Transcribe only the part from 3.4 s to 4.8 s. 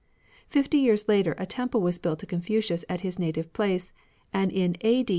place; and in